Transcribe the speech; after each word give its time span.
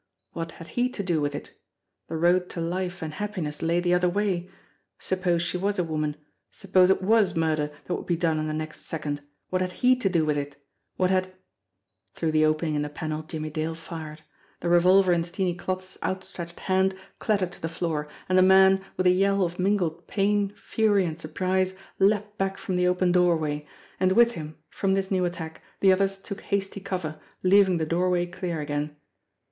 What 0.33 0.53
had 0.53 0.69
he 0.69 0.89
to 0.93 1.03
do 1.03 1.21
with 1.21 1.35
it? 1.35 1.51
The 2.07 2.17
road 2.17 2.49
to 2.49 2.59
life 2.59 3.03
and 3.03 3.13
happiness 3.13 3.61
lay 3.61 3.79
the 3.79 3.93
other 3.93 4.09
way. 4.09 4.49
Suppose 4.97 5.43
she 5.43 5.57
was 5.57 5.77
a 5.77 5.83
woman, 5.83 6.15
suppose 6.49 6.89
it 6.89 7.03
was 7.03 7.35
murder 7.35 7.69
that 7.85 7.93
would 7.93 8.07
be 8.07 8.15
done 8.15 8.39
in 8.39 8.47
the 8.47 8.53
next 8.55 8.87
second, 8.87 9.21
what 9.51 9.61
had 9.61 9.73
he 9.73 9.95
to 9.97 10.09
do 10.09 10.25
with 10.25 10.39
it! 10.39 10.55
What 10.95 11.11
had 11.11 11.31
Through 12.15 12.31
the 12.31 12.45
opening 12.45 12.73
in 12.73 12.81
the 12.81 12.89
panel 12.89 13.21
Jimmie 13.21 13.51
Dale 13.51 13.75
fired. 13.75 14.23
Thj 14.61 14.61
BLIND 14.61 14.73
PETERS 14.73 14.83
295 14.83 14.85
revolver 14.87 15.13
in 15.13 15.23
Steenie 15.23 15.55
Klotz's 15.55 15.97
outstretched 16.01 16.59
hand 16.61 16.95
clattered 17.19 17.51
to 17.51 17.61
the 17.61 17.69
floor. 17.69 18.05
>.nd 18.27 18.37
the 18.39 18.41
man 18.41 18.83
with 18.97 19.05
a 19.05 19.11
yell 19.11 19.43
of 19.43 19.59
mingled 19.59 20.07
pain, 20.07 20.51
fury 20.55 21.05
and 21.05 21.19
surprise 21.19 21.75
leaped 21.99 22.39
back 22.39 22.57
:rom 22.67 22.75
the 22.75 22.87
open 22.87 23.11
doorway 23.11 23.67
and 23.99 24.13
with 24.13 24.31
him, 24.31 24.57
from 24.71 24.95
this 24.95 25.11
new 25.11 25.25
attack, 25.25 25.61
the 25.79 25.93
others 25.93 26.17
took 26.17 26.41
hasty 26.41 26.79
cover, 26.79 27.19
leaving 27.43 27.77
the 27.77 27.85
doorway 27.85 28.25
clear 28.25 28.61
again. 28.61 28.95